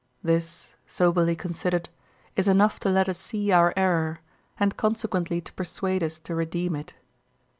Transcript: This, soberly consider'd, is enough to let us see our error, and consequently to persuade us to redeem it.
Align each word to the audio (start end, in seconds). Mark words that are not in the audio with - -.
This, 0.23 0.73
soberly 0.87 1.35
consider'd, 1.35 1.87
is 2.35 2.47
enough 2.47 2.79
to 2.79 2.89
let 2.89 3.07
us 3.07 3.19
see 3.19 3.51
our 3.51 3.71
error, 3.77 4.19
and 4.59 4.75
consequently 4.75 5.41
to 5.41 5.53
persuade 5.53 6.01
us 6.01 6.17
to 6.17 6.33
redeem 6.33 6.75
it. 6.75 6.95